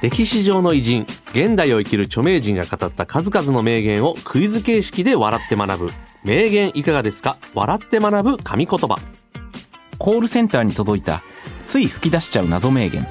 [0.00, 5.90] 歴史上の偉人現代を生きる著名人が語った数々の名言をクイズ形式で笑って学ぶ。
[6.22, 7.36] 名言いかがですか？
[7.54, 8.98] 笑って学ぶ神言葉。
[9.98, 11.22] コールセンターに届いた
[11.66, 13.06] つい吹き出しちゃう謎名言。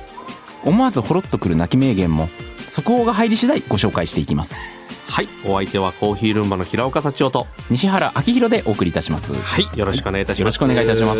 [0.63, 2.29] 思わずほろっとくる泣き名言も
[2.69, 4.55] 速報が入り次第ご紹介していきます。
[5.09, 5.29] はい。
[5.45, 9.33] お相手はコーヒールンバの平岡幸男と西原明宏でお送りいたします。
[9.33, 9.67] はい。
[9.77, 11.19] よろしくお願いいたします、よろしくお願いいたします。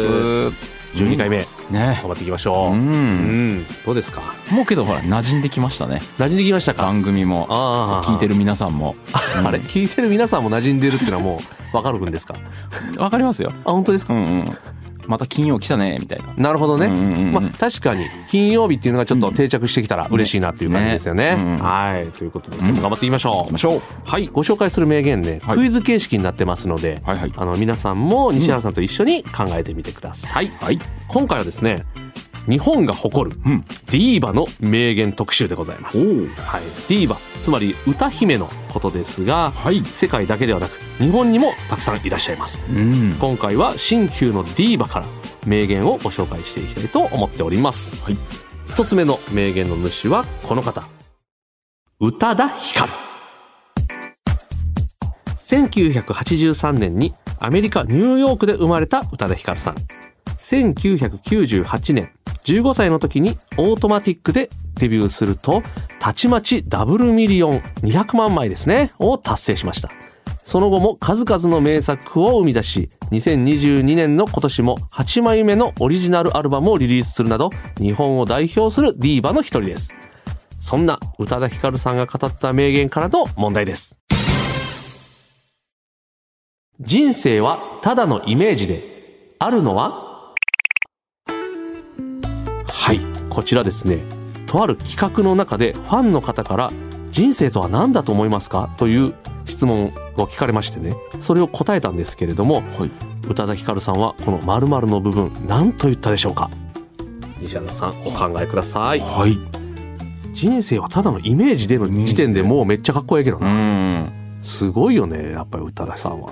[0.96, 1.46] 12回目、ね。
[1.72, 2.72] 頑張っていきましょう。
[2.72, 3.58] ううん。
[3.60, 4.22] んどうですか？
[4.52, 6.02] もうけどほら馴染んできましたね。
[6.18, 6.84] 馴染んできましたか？
[6.84, 7.48] 番組も。
[7.50, 8.96] ああ聞いてる皆さんも。
[9.44, 12.36] あれ聞いてる皆さんも馴染んでるっていうのはもう分かるんですか？
[12.98, 13.54] わかりますよ。
[13.66, 14.14] あ本当ですか？
[14.14, 14.58] うんうん
[15.08, 16.34] また金曜来たねみたいな。
[16.36, 21.36] なるほどね、うんうんうんまあ、確かに金曜日っていうのがちょっと定着してきたら嬉しいなっていう感じですよね。
[21.60, 22.12] はい。
[22.12, 23.52] ということで今日も頑張っていきましょう。
[23.52, 23.82] ましょう。
[24.06, 24.28] はい。
[24.28, 25.58] ご紹介する名言ね、はい。
[25.58, 27.34] クイズ形式になってますので、はいはい。
[27.36, 30.48] あの皆さんも西原さんと一緒に考えてみてください。
[30.60, 30.80] はい。
[31.08, 31.86] 今回はですね
[32.48, 33.62] 日本が誇るうん。
[33.62, 36.00] ディーバの名言特集でございます。
[36.00, 39.84] おはい、ディーバつまり歌姫のことですが、はい。
[39.84, 42.64] 世界だけではなく日本にもたくさんいらっしゃいます。
[42.70, 43.14] うん。
[43.20, 45.06] 今回は新旧のディーバから
[45.46, 48.18] 名言をご紹介していきたいと思っております、はい。
[48.70, 50.88] 一つ目の名言の主はこの方。
[52.00, 52.92] 宇多田ヒカル。
[55.38, 59.76] 1983年にアメリカ・ニューヨークで生まれた宇多田ヒカルさん。
[60.38, 62.10] 1998年
[62.48, 65.64] 15歳の時にオートマティックでデビューすると
[66.00, 69.90] たちまちダブルミリオン200万枚ですねを達成しました。
[70.46, 79.94] その後も数々の名作を生み出し2022年の今年も8枚目のオリジナルアルバムをリリースするなど日本を代表するディーバの一人です。
[80.62, 84.00] そんな宇多田ヒカルさんが語った名言からの問題です。
[86.80, 90.07] 人生はただのイメージであるのは
[93.38, 94.00] こちらですね。
[94.48, 96.72] とある企画の中でファンの方から
[97.12, 98.74] 人生とは何だと思いますか？
[98.80, 99.14] という
[99.46, 100.96] 質問を聞かれましてね。
[101.20, 102.92] それを答えたんですけれどもはい。
[103.30, 106.50] 宇多田ヒカルさんはこの〇〇の部分何と言ったでしょうか？
[107.40, 109.02] 西原さんお考えください。
[109.02, 109.38] はい。
[110.34, 114.12] 人生はただのイメージでの時点でもうめっちゃかっこいいけどうなん。
[114.42, 116.32] すごいよねやっぱり宇多田さんは。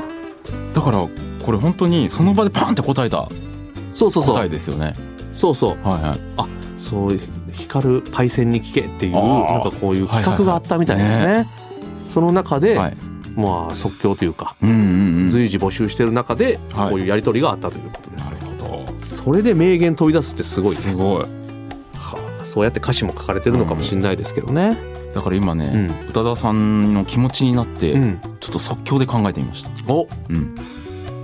[0.73, 1.07] だから
[1.45, 3.29] これ本当にその場でパンって答えた
[3.93, 4.33] そうそうそう。
[4.33, 4.93] 答えですよね。
[5.35, 5.87] そうそう。
[5.87, 6.54] はいはい
[6.89, 11.45] そういう光るパイセンに聞けっていうなんかこういう企画があったみたいですね,、はいはい
[12.15, 12.97] その中で、はい。
[13.35, 14.79] まあ即興というかうんうんう
[15.25, 15.29] ん。
[15.31, 16.89] 随時募集してる中ではい。
[16.91, 18.97] こういうやり取りがあったということです、なるほど。
[18.99, 20.77] それで名言飛び出すってすごいね。
[20.77, 21.23] すごい。
[21.23, 21.27] は
[22.41, 24.77] あそうやって歌詞も書かれてるのかもしれないですけどね。
[25.13, 26.09] だから今ね、うん。
[26.09, 28.19] 宇多田さんの気持ちになって、うん。
[28.39, 29.93] ちょっと即興で考えてみました。
[29.93, 30.07] お。
[30.29, 30.55] うん。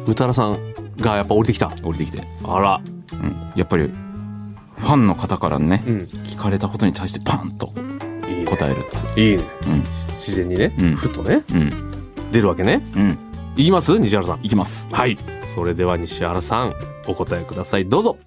[0.08, 0.58] 宇多田さん
[1.00, 1.72] がやっぱ降りてきた。
[1.82, 2.82] 降りてきて、あら。
[3.14, 3.90] うん、やっぱり
[4.82, 5.98] ファンの方からねうん。
[6.26, 7.72] 聞かれたことに対してパンと
[8.28, 8.46] いいね。
[8.46, 9.22] 答えるって。
[9.22, 9.44] いいね。
[9.68, 9.84] うん。
[10.16, 10.96] 自然にね、うん。
[10.96, 11.72] ふとねうん。
[12.32, 12.82] 出るわけね。
[12.96, 13.18] うん。
[13.56, 13.98] いきます？
[14.00, 14.46] 西原さん。
[14.46, 14.88] いきます。
[14.92, 15.18] はい。
[15.44, 16.74] それでは西原さん
[17.08, 17.88] お答えください。
[17.88, 18.18] どうぞ。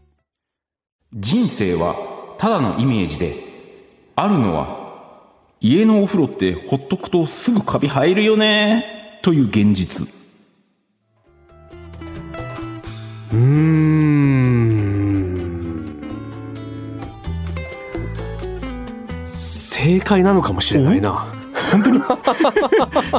[1.12, 1.96] 人生は
[2.38, 3.34] ただのイメージで
[4.16, 4.84] あるのは
[5.60, 10.06] 家のお風呂ってほっとくとすぐカビ生えるよねという現実。
[13.32, 14.13] うーん
[19.98, 21.26] 正解なのかもしれないな。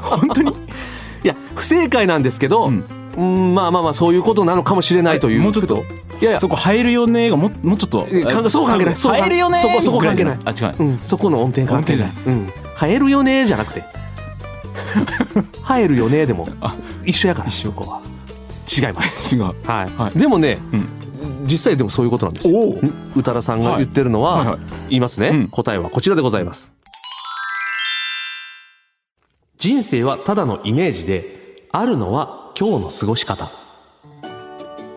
[0.01, 0.51] 本当に？
[0.51, 5.41] いや不正解なんですけど、ううんん、まあまあまあそういうことなのかもしれないという。
[5.41, 5.83] もうちょっと？
[6.21, 6.39] いやいや。
[6.39, 8.07] そこ生えるよねがももうちょっと？
[8.49, 8.95] そう関係ない。
[8.95, 10.39] そう生えるよねそこそこ関係ない。
[10.45, 10.75] あ違う。
[10.79, 12.11] うん、そこの音程関係ない。
[12.25, 12.53] 音うん。
[12.77, 13.83] 生えるよねじゃなくて。
[15.67, 16.47] 生えるよねでも。
[16.61, 16.75] あ。
[17.05, 17.63] 一緒やから一緒。
[17.67, 18.01] そこは。
[18.77, 19.33] 違います。
[19.35, 19.43] 違う。
[19.43, 19.55] はい、
[19.97, 20.19] はい。
[20.19, 20.87] でもね、うん
[21.45, 22.59] 実際でもそういうことなんですよ。
[23.15, 24.59] 宇多田さんが言ってるのは、はいはい。
[24.89, 25.47] 言いますね、うん。
[25.47, 26.73] 答えはこちらでございます。
[29.57, 33.49] 人生はただのイメージであるのは今日の過ごし方。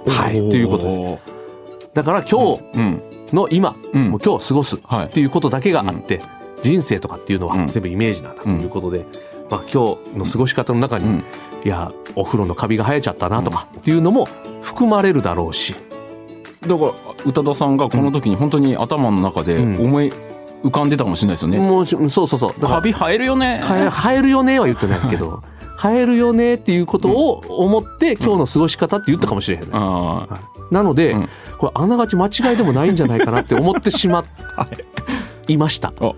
[0.06, 0.34] はい。
[0.34, 1.94] ということです。
[1.94, 3.02] だから今日うん。
[3.28, 4.10] の今、うん。
[4.10, 4.76] もう今日過ごす。
[4.84, 5.06] はい。
[5.06, 6.20] っていうことだけがあって、
[6.62, 7.66] 人生とかっていうのうん。
[7.66, 9.04] は全部イメージなんだということで、
[9.50, 11.24] まあ、今日の過ごし方の中に、うん。
[11.64, 14.28] いやお風呂のカビが生えちゃったなとかっていうのも
[14.62, 15.74] 含まれるだろうし、
[16.62, 16.92] だから
[17.24, 20.12] 宇多田さんがこの時に本当に頭の中でうん思い
[20.62, 21.58] 浮かんでたかもしれないですよね。
[21.58, 23.60] もうしそうそうそうカビ生えるよね。
[23.62, 25.42] 生えるよねは言ってないけど
[25.80, 30.40] 生えるよねっていうことを思って今日の過ごし方って言ったかもしれへんね、ああ。
[30.70, 31.28] なので、うん
[31.58, 34.24] これあながち間違いでもないんじゃないかなって思ってしま
[35.48, 35.92] いました。
[36.00, 36.12] あ、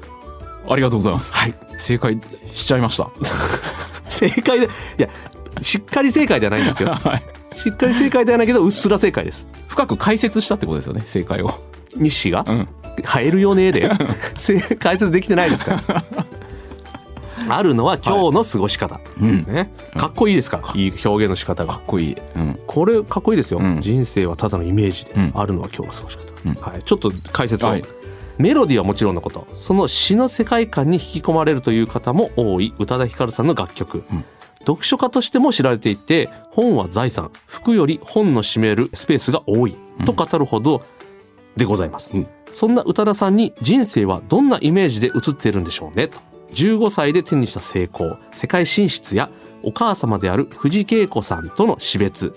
[0.68, 1.34] ありがとうございます。
[1.34, 1.54] はい。
[1.78, 2.20] 正解
[2.52, 3.08] しちゃいました。
[4.06, 5.08] 正解で、いや、
[5.62, 6.90] しっかり正解ではないんですよ。
[7.02, 7.22] はい。
[7.62, 9.46] しっかり正解ではないけど、うっすら正解です。
[9.68, 11.54] 深く解説したってことですよね、正解を。
[11.94, 12.68] 日誌が、うん。
[13.04, 13.90] 生えるよねで、
[14.38, 16.04] 正解説できてないですから。
[17.48, 19.00] あるのは今日の過ごし方。
[19.20, 19.42] うん。
[19.42, 19.72] ね。
[19.96, 20.72] かっこいいですか？
[20.74, 21.82] いい表現の仕方がかっ。
[21.86, 22.16] こいい。
[22.36, 22.58] うん。
[22.66, 27.84] これかっこいいですよ、うん人生はただのイメージで、うんあるのは今日の過ごし方、うんはい、ちょっと解説を、はい
[28.38, 34.24] メロディーはもちろんのことその詩の世界観に引き込まれるという方も多い宇多田ヒカルさんの楽曲、うん
[34.60, 39.76] 読書家としても知られていて本は財産服より本の占めるスペースが多い
[40.06, 40.82] と語るほど
[41.56, 42.26] でございます、うん。
[42.52, 46.08] そんな宇多田さんに人生はどんなイメージで映っているんでしょうね？
[46.08, 46.18] と。
[46.52, 49.30] 15歳で手にした成功世界進出や
[49.62, 52.34] お母様である藤恵子さんとの死別。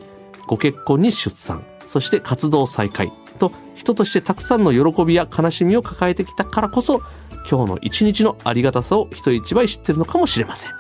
[0.48, 1.64] ご結婚に出産。
[1.86, 7.02] そして活動再開と人としてたくさんの喜びや悲しみを抱えてきたからこそ
[7.50, 10.72] 今日の一日のありがたさを人一倍知ってるのかもしれません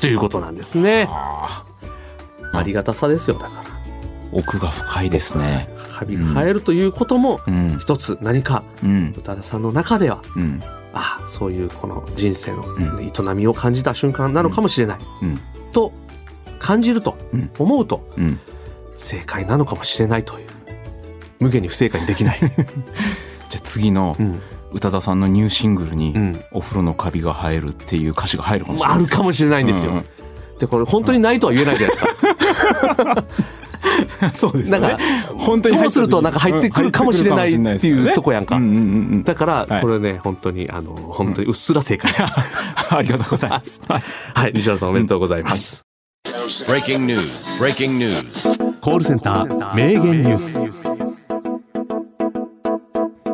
[0.00, 1.64] ということなんですねあ
[2.52, 3.80] ありがたさですよだから
[4.32, 5.68] 奥が深いですね。
[5.92, 7.78] カビが生えるということもうん。
[7.78, 9.14] 一つ何かうん。
[9.16, 10.62] 宇多田さんの中ではうん。
[10.92, 15.40] ああそういうこの人生のん営みを感じた瞬間なのかもしれない、うん。
[15.72, 15.92] と
[16.58, 18.40] 感じるとうん思うとうん。
[18.94, 20.46] 正解なのかもしれないという
[21.40, 22.50] 無限に不正解にできない、 じゃ
[23.56, 24.40] あ次のうん
[24.72, 26.40] 宇多田さんのニューシングルにうん。
[26.52, 29.98] お風呂のカビが生えるっていう歌詞が入るかもしれあないるかもしれないんですよ、うん。
[29.98, 30.06] うん
[30.60, 32.06] でこれ本当にないとは言えないじゃないです
[33.04, 33.24] か。
[34.36, 34.98] そうですなんか
[35.38, 38.56] 本当にともするとなんか入ってくるかもしれないっていうとこやんか。
[38.56, 38.80] うんうんうんう
[39.16, 39.22] ん。
[39.24, 39.80] だからはい。
[39.80, 42.22] これね本当にあの本当にうっすら正解です、
[42.94, 43.80] ありがとうございます。
[43.88, 44.02] はい。
[44.34, 45.82] はい西原さんおめでとうございます、
[46.66, 47.30] Breaking news.
[47.58, 48.78] Breaking news.
[48.80, 50.89] コールセンター名言ニュース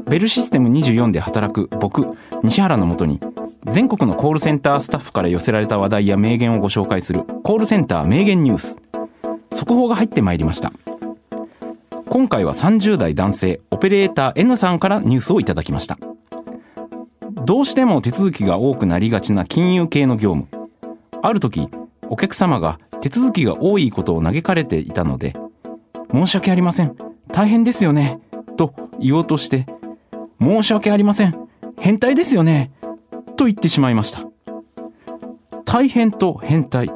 [0.08, 3.20] ベルシステム24で働く僕、西原のもとに、
[3.64, 8.78] 全国のコールセンタースタッフから寄せられた話題や名言をご紹介する、コールセンター名言ニュース。
[9.52, 10.72] 速報が入ってまいりました。
[12.08, 15.98] 今回は30代男性、オペレーター N さんからニュースをいただきました。
[17.44, 20.48] どうしても手続きが多くなりがちな金融系の業務。
[21.22, 21.68] ある時、
[22.08, 25.34] お客様が手続きが多いことを嘆かれていたので、
[26.12, 26.96] 申し訳ありません。
[27.32, 28.20] 大変ですよね。
[28.56, 29.66] と言おうとして、
[30.40, 31.48] 申し訳ありません。
[31.78, 32.72] 変態ですよね。
[33.36, 34.26] と言ってしまいました。
[35.64, 36.90] 大変と変態。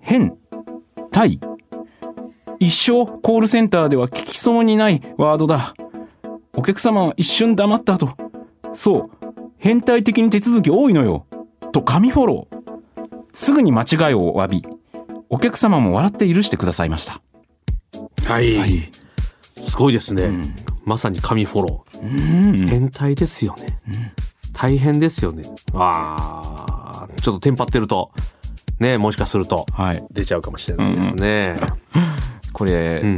[0.00, 0.36] 変、
[1.10, 1.40] 態。
[2.58, 5.74] 一生コールセンターでは聞きそうにないワードだ。
[6.54, 8.10] お客様は一瞬黙った後、
[8.72, 9.10] そう、
[9.58, 11.26] 変態的に手続き多いのよ。
[11.72, 12.60] と神フォロー。
[13.32, 14.66] すぐに間違いを詫び、
[15.30, 17.22] お客様も笑って許してくださいました。
[18.24, 18.90] はい、
[19.56, 20.42] すごいですね、ん
[20.84, 23.80] まさに神フォロうんー変態ですよね、
[24.52, 25.42] 大変ですよね。
[25.74, 28.10] あーちょっとテンパってると。
[28.78, 29.66] ねもしかすると。
[29.72, 30.04] はい。
[30.10, 31.56] 出ちゃうかもしれないですね、
[32.52, 33.16] これ、うん。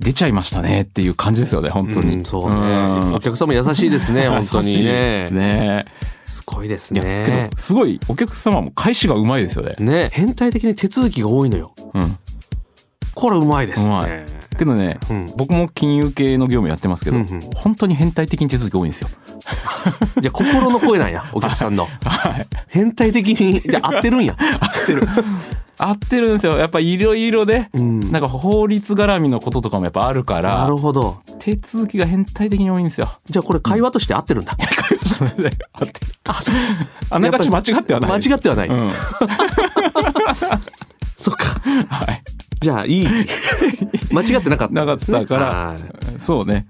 [0.00, 2.16] 出ちゃいましたねっていう感じですよね、本当に。
[2.16, 2.56] うんそうね。
[2.56, 3.14] ん。
[3.14, 5.28] お客様優しいですね 本当にね。
[5.30, 5.84] ね。
[6.26, 7.50] すごいですね。
[7.56, 9.74] すごい、お客様も返しがうまいですよね。
[9.78, 11.74] ね変態的に手続きが多いのよ。
[11.92, 12.18] うん。
[13.14, 19.08] これうまいですねけどね、うん僕も金融系の業務やってますけど、うんうん本当に変態的に手続き多いんですよ。
[20.20, 22.46] じゃあ心の声なんや お客さんのはい。
[22.68, 23.60] 変態的に？
[23.60, 25.08] じゃあ合ってるんや合ってる。
[25.76, 26.56] 合ってるんですよ。
[26.56, 33.10] やっぱいろいろで、うんなんか法律絡みのこととかもやっぱあるかならる、ほど手続きが変態的に多いんですよ。
[33.26, 36.00] じゃあこれ会話として合ってるんだ、合ってる。
[36.26, 36.54] あ、そう。
[37.10, 38.10] あながち間違ってはない。
[38.12, 38.92] 間違ってはない、うん。
[41.18, 42.23] そっかはい。
[42.64, 43.06] じゃあいい
[44.10, 46.66] 間違ってなかったなかったからはいそうね。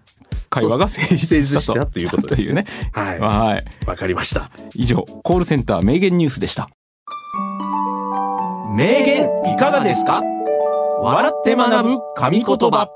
[0.50, 2.64] 会話が成立ししたたということでというね。
[2.92, 3.64] はいはい。
[3.88, 6.68] わかりました以上、コールセンター名言ニュースでした。
[8.76, 10.20] 名言いかがですか？
[11.00, 12.88] 笑って学ぶ神言葉。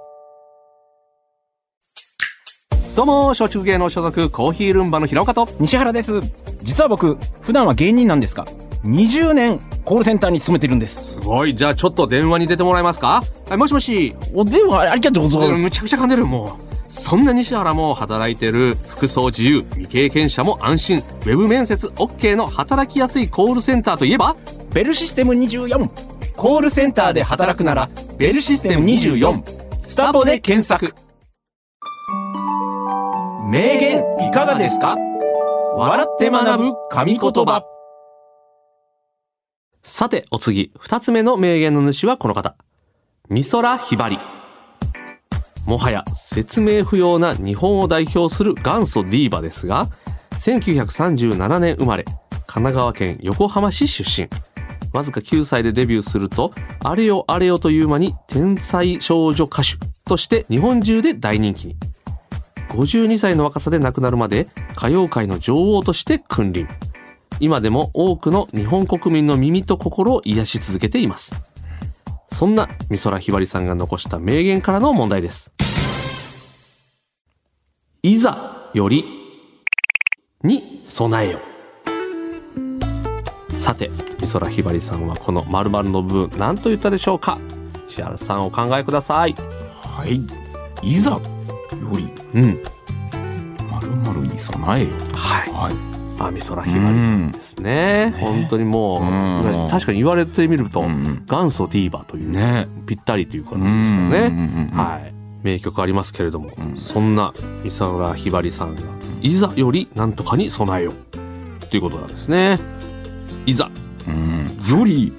[2.97, 6.21] どうも松竹芸能所属コーヒールンバの平岡と西原です。
[6.63, 8.45] 実は僕、普段は芸人なんですが、
[8.85, 11.15] 20年コールセンターに勤めてるんです。
[11.15, 13.23] すごいじゃあちょっと電話に出てもらえますか？
[13.49, 15.63] はいもしもしお電話ありがとうございます。
[15.63, 24.37] むちゃくちゃ噛んでるもうそんな西原も働いてる服装自由未経験者も安心ウェブ面接 OK の働きやすいコールセンターといえば？
[24.73, 25.91] ベルシステム24。
[26.37, 29.43] コールセンターで働くなら、ベルシステム24。
[29.83, 30.95] スタボで検索。
[33.51, 34.97] 名言いかがですか？
[35.77, 37.65] 笑って学ぶ神言葉
[39.89, 42.57] さて、お次、二つ目の名言の主はこの方。
[43.31, 44.19] 美空ひばり。
[45.67, 49.89] もはや説明不要な日本を代表する元祖ディーバですが、
[50.33, 54.29] 1937年生まれ、神奈川県横浜市出身。
[54.93, 56.53] わずか9歳でデビューすると、
[56.85, 61.77] あれよあれよという間に天才少女歌手として日本中で大人気に。
[62.69, 66.69] 52歳の若さで亡くなるまで歌謡界の女王として君臨。
[67.41, 71.35] 今でも多くの日本国民の耳と心を癒し続けています。
[72.33, 75.51] そんな美空ひばりさんが残した名言からの問題です。
[78.03, 79.05] いざより
[80.43, 81.41] に備えよ。
[83.55, 83.91] さて、
[84.21, 87.39] 美空ひばりさんはこの〇〇の部分何と言ったでしょうか？
[87.89, 89.35] 石原さんお考えください。
[89.73, 90.21] はい
[90.83, 91.21] いざよ
[91.97, 92.63] りうん。
[93.69, 95.53] まるまるに備えよはい。
[95.53, 98.15] はいあ、美空ひばりさんですね。
[98.19, 104.29] 本当にもうんう、確かに言われてみると、うん元祖ディーバという、ねぴったりというかうなんですかね。
[104.29, 105.15] んうんうんうんはい。
[105.43, 107.33] 名曲ありますけれども、うんそんな
[107.63, 108.83] 美空ひばりさんが、
[109.23, 111.67] いざよりなんとかに備えよう。
[111.67, 112.59] ということなんですね。
[113.47, 113.71] いざ。
[114.09, 115.13] うんより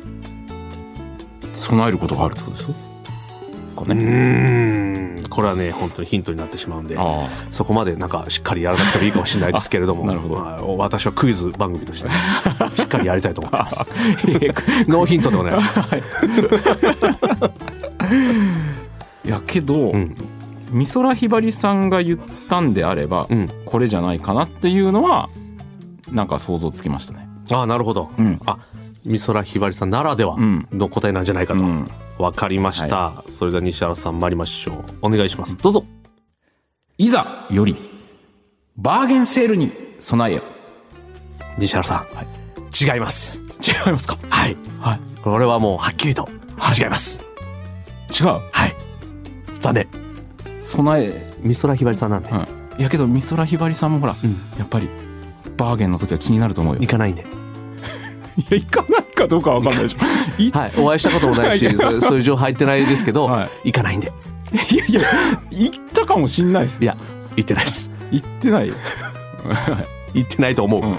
[1.56, 2.76] 備えることがあるってことですよ
[3.86, 5.30] ねーん。
[5.30, 12.14] これはね、本当にヒントになってしまうんで、あそこまでなんかしっかりやらなくてもいいかもしれないですけれども、あなるほどはい私はクイズ番組としてね、
[12.76, 13.86] しっかりやりたいと思ってます。
[14.88, 15.96] ノーヒントでお願いします。
[19.26, 20.16] いやけど、うん。
[20.72, 23.50] 美空ひばりさんが言ったんであれば、うん。
[23.66, 25.30] これじゃないかなっていうのは
[26.12, 28.10] なんか想像つきましたねああ、なるほど。
[28.18, 28.58] うんあ、
[29.06, 31.64] 美空ひばりさんならではうんの答えなんじゃないかと。
[31.64, 31.90] うん
[32.20, 33.24] わかりました。
[33.30, 34.84] それでは西原さん参りましょう。
[35.02, 35.56] お願いします。
[35.58, 35.86] どうぞ。
[36.98, 37.78] いざより
[38.76, 39.72] バーゲンセールに
[40.02, 40.44] 備えよ
[41.58, 42.06] 西原さん。
[42.94, 43.42] 違います。
[43.86, 44.18] 違いますか？
[44.30, 44.58] はい。
[44.80, 46.30] はいこれはもうはっきりと
[46.78, 47.22] 違います。
[48.12, 48.28] 違う？
[48.52, 48.76] はい。
[49.60, 49.88] 残念。
[50.60, 52.30] 備え美空ひばりさんなんで。
[52.30, 52.48] うん
[52.80, 54.88] いやけど美空ひばりさんもほら、うんやっぱり
[55.58, 57.24] バーゲンの時は気になると思うよ行かないんで。
[58.38, 59.98] いや行かないかどうかわかんないでしょ
[60.42, 60.72] いはい。
[60.78, 61.70] お会いしたこともないし、
[62.02, 64.12] そういう情報入ってないですけど、はい行かないんで。
[64.72, 65.02] いやいや
[65.52, 66.98] 行ったかもしんないですいや、
[67.36, 67.92] 行ってないです。
[68.12, 68.68] 行ってない？
[68.70, 68.74] よ
[70.16, 70.82] 行ってないと思う。
[70.82, 70.98] うん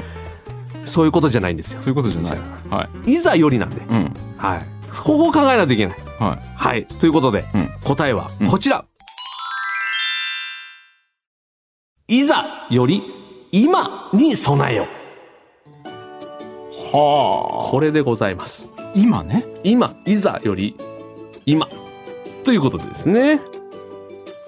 [0.83, 1.81] そういうことじゃないんですよ。
[1.81, 2.39] そういうことじゃない
[2.71, 3.83] はいいざよりなんで。
[3.91, 4.67] うんはい。
[4.91, 5.97] そこを考えないといけない。
[6.19, 6.87] はいはい。
[6.87, 8.85] ということで、うん答えはうんこちら。
[12.09, 13.03] いざより
[13.53, 14.87] 今に備えよ。
[16.93, 18.71] はこれでございます。
[18.79, 20.77] あ今ね今、いざより
[21.47, 21.69] 今。
[22.45, 23.41] ということでですね。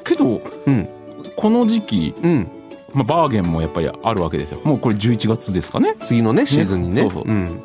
[0.05, 0.89] けどうん。
[1.37, 2.49] この時期、うん。
[2.93, 7.03] まあ、バーゲンもやっぱりあるわけですよもうこれ11月ですかね次のね、シーズンにね。
[7.03, 7.61] そうそううん。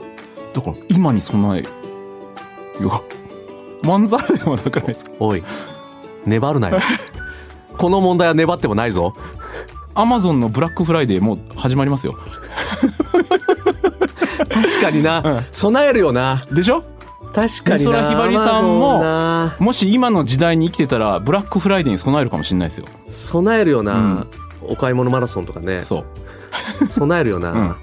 [0.54, 1.64] だから今に備え
[2.84, 3.04] よ
[3.84, 5.12] 漫才でもなくないですか？
[5.20, 5.44] おい、
[6.26, 6.80] 粘るなよ。
[7.78, 9.14] この問題は粘ってもないぞ。
[9.94, 12.16] アマゾンのブラックフライデーもう始まりますよ
[14.46, 15.22] 確かにな。
[15.24, 16.42] うん備えるよな。
[16.52, 16.84] でしょ？
[17.34, 23.94] 確かに美空ひばりさんも Amazon なもし今の時代に生きてたらブラックフライデーに備えるかもしれないですよ備えるよな。
[23.94, 24.28] うん
[24.70, 25.82] お買い物マラソンとかね。
[25.84, 26.00] そ
[26.82, 27.52] う備えるよな。
[27.52, 27.76] うん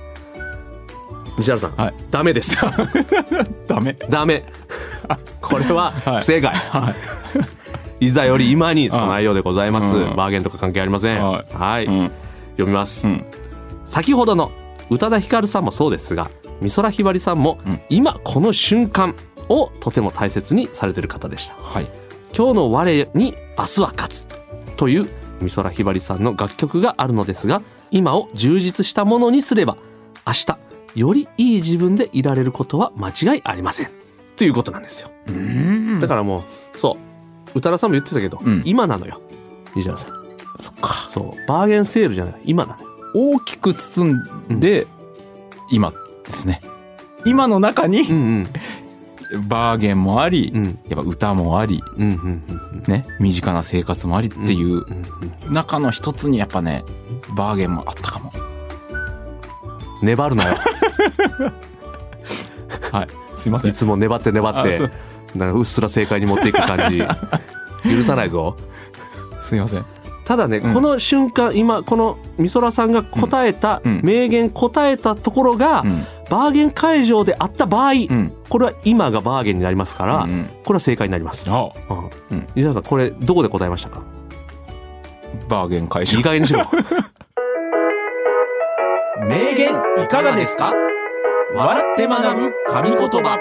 [1.39, 2.57] 西原さん、はいダメです。
[3.69, 4.45] ダメダメ。
[5.41, 6.53] これは はい不正解。
[6.55, 6.95] は
[8.01, 9.95] いいざより今に備えようでございます。
[9.97, 11.23] うんバーゲンとか関係ありません。
[11.25, 11.45] は。
[11.53, 12.11] はいうん
[12.57, 13.07] 読みます。
[13.09, 13.25] うん
[13.87, 14.51] 先ほどの
[14.91, 16.29] 宇多田ヒカルさんもそうですが、
[16.61, 17.81] 美空ひばりさんもうん。
[17.91, 19.15] 今この瞬間
[19.49, 21.55] をとても大切にされている方でした。
[21.57, 21.91] はい。
[22.37, 24.29] 今日の我に明日は勝つ
[24.77, 25.09] という
[25.41, 29.77] 美空ひばりさんの楽曲があるのですが今を充実したものにすれば
[30.27, 30.59] 明日
[30.95, 33.91] よりいい自分でいられることは間違いありません。
[34.37, 35.11] ということなんですよ。
[35.29, 36.01] うん。
[36.01, 36.45] だからも
[36.75, 36.97] うそ
[37.55, 37.59] う。
[37.59, 38.63] 宇多田さんも言ってたけど、うん。
[38.65, 39.21] 今なのよ。
[39.77, 40.13] 西原さん。
[40.61, 41.09] そっか。
[41.11, 41.49] そう。
[41.49, 42.41] バーゲンセールじゃない。
[42.45, 42.89] 今なのよ。
[43.15, 44.87] 大きく包んで、
[45.71, 45.93] 今
[46.27, 46.61] ですね。
[47.25, 48.47] 今の中にうん
[49.49, 50.65] バーゲンもあり、うん。
[50.65, 52.43] うんやっぱ歌もありうんうん
[52.87, 52.93] うん。
[52.93, 55.03] ね身近な生活もありっていううん
[55.47, 55.53] うん。
[55.53, 56.85] 中の一つにやっぱね
[57.37, 58.33] バーゲンもあったかも。
[60.03, 60.59] 粘るなよ。
[62.93, 63.09] はい。
[63.37, 63.71] すいません。
[63.71, 64.79] いつも粘って粘って
[65.35, 66.99] なんかうっすら正解に持っていく感じ。
[67.85, 68.57] 許さないぞ。
[69.43, 69.85] すいません
[70.25, 70.75] ただね、うん。
[70.75, 74.01] この瞬間今この美空さんが答えた、うん。
[74.03, 76.07] 名言答えたところが、うん。
[76.31, 78.33] バーゲン会場であった場合、うん。
[78.49, 80.27] これは今がバーゲンになりますから、
[80.65, 81.51] これは正解になります。
[81.51, 81.71] あ
[82.31, 82.39] うん。
[82.39, 82.47] うん。
[82.55, 84.03] 西田さんこれどこで答えましたか？
[85.49, 86.19] バーゲン会場。
[86.19, 86.65] 意外にしろ。
[89.29, 90.73] 名言いかがですか？
[91.55, 93.39] 笑って学ぶ神言葉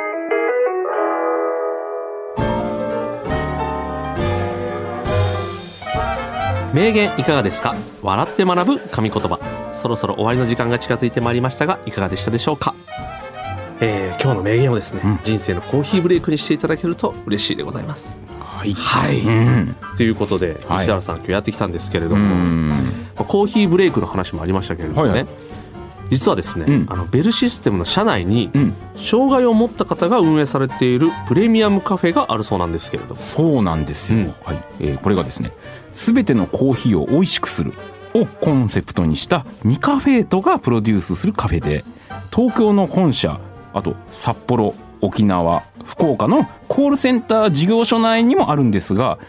[6.74, 7.76] 名言いかがですか？
[8.02, 9.40] 笑って学ぶ神言葉。
[9.74, 12.74] そろそろ終わりの時間が近づいてまいりましたがいかがでしたでしょうか、
[13.82, 15.20] えー、今日の名言をですね、うん。
[15.24, 18.18] 人生のコーヒーブレイクにしていただけると嬉しいでございます。
[18.40, 18.74] はい。
[18.74, 19.76] はい、うん。
[19.98, 20.84] ということではい。
[20.84, 22.70] 石原さん、今日やってきたんですけれどうも、ん。
[22.70, 22.76] ま
[23.18, 25.53] あコーヒーブレイクの話もありましたけれどもね、はいはい
[26.14, 26.86] 実はですね、うん。
[26.90, 28.76] あのベルシステムの社内にうん。
[28.96, 33.16] 障害を持った方が運営されているプレミアムカフェがあるそうなんですけれども。
[33.16, 34.34] そうなんですよ、うん。
[34.44, 34.64] はい。
[34.80, 35.52] えーこれがですね
[35.94, 37.74] 全てのコーヒーを美味しくする
[38.14, 41.84] をコンセプトにしたミカフェートがプロデュースするカフェで
[42.34, 43.40] 東京の本社
[43.74, 49.20] あと札幌沖縄福岡のコールセンター事業所内にもあるんですが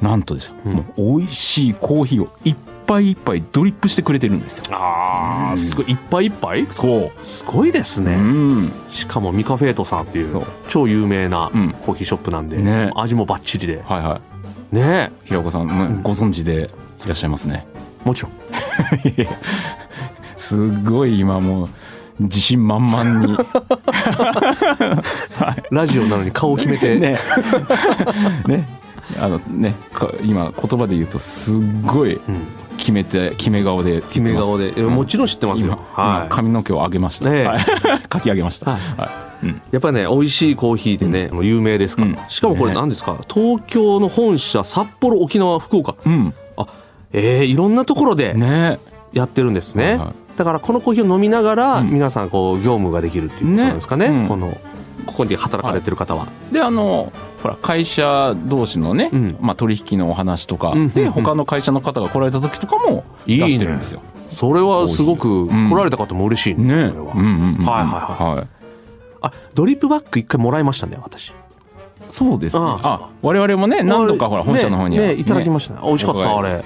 [0.00, 0.72] なんとですよ、うん。
[0.74, 4.64] もう美味しいコーヒーを一杯一杯ドリップしてくれてるんですよ。
[4.70, 5.90] あーすごい。
[5.90, 6.66] いっぱいいっぱい？
[6.66, 7.24] そう。
[7.24, 8.72] すごいですね、うん。
[8.88, 10.42] しかもミカフェートさんっていそう。
[10.42, 11.72] う超有名なうん。
[11.80, 12.90] コーヒーショップなんで、ね。
[12.96, 13.82] 味もバッチリで。
[13.86, 14.20] はいは
[14.72, 15.10] ね。
[15.24, 16.70] い平岡さん、ねんご存知で
[17.04, 17.66] いらっしゃいますね。
[18.04, 18.32] えもちろん。
[20.36, 21.68] すごい今もう
[22.20, 23.36] 自信満々に。
[25.70, 27.18] ラジオなのに顔を決めて、 ね。
[28.46, 28.68] ね。
[29.18, 29.74] あのね。
[29.92, 32.46] か今言葉で言うとすっごいうん、
[32.76, 35.78] 決めて決め顔で決め顔で、もちろん知ってますよ。
[36.28, 37.44] 髪の毛を上げました、ねえ。
[37.44, 37.64] はい。
[38.12, 38.80] 書き上げました、はい。
[39.00, 39.06] は
[39.42, 39.46] い。
[39.46, 39.62] うん。
[39.70, 42.18] やっぱりね美味しいコーヒーでね、もう有名ですから、うん。
[42.28, 42.76] しかもこれね。
[42.76, 45.96] 何ですか、東京の本社札幌沖縄福岡。
[46.04, 46.34] うん。
[46.56, 46.66] あ
[47.12, 48.78] えー、いろんなところでね。
[49.12, 50.14] やってるんですね、はいはい。
[50.36, 51.90] だからこのコーヒーを飲みながら、うん。
[51.90, 54.26] 皆さんこう業務ができるっていうことなんですかね。
[54.28, 54.58] この
[55.06, 57.12] ここに働かれてる方は、であの
[57.44, 59.36] ほら会社同士のね、うん。
[59.38, 60.88] まあ、取引のお話とか、うん。
[60.88, 63.50] でうん他の会社の方が来られた時とかも出いいね。
[63.50, 64.00] してるんですよ。
[64.32, 67.06] それはすごくん来られた方も嬉しいね、ねうん。
[67.06, 68.48] はいはいはい。
[69.20, 71.32] あドリップバッグ一回もらいましたね私
[72.14, 72.64] そうですね。
[72.64, 75.80] ああ我々もね何度かほら本社の方にはねねいただきましたね。
[75.82, 76.64] 美味しかったあれ。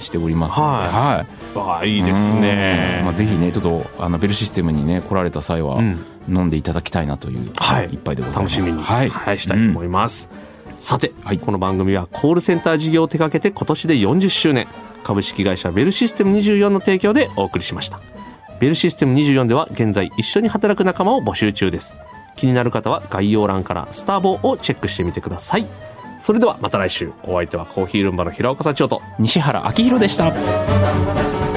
[0.00, 1.24] しておりますは
[1.56, 1.60] い。
[1.60, 1.82] はい。
[1.82, 2.96] あいいですね。
[2.98, 3.04] うん。
[3.04, 6.04] まあ、ぜひねちょっとあのベルシステムにね来られた際はうん。
[6.28, 7.90] 飲んでいただきたいなというはい。
[7.92, 8.58] 一杯でございます。
[8.58, 10.28] 楽しみに、はい、はい、したいと思いいます、
[10.78, 11.38] さて、はい。
[11.38, 14.66] この番組はコールセンター事業を手掛けて今年で40周年。
[15.04, 18.00] 株式会社ベルシステム24の提供でお送りしました。
[18.58, 21.96] ベルシステム24では現在一緒に働く仲間を募集中です
[22.38, 25.66] 気になる方は概要欄からスターボをチェックしてみてください
[26.18, 31.47] それではまた来週お相手はコーヒールンバの平岡社長と西原明宏でした。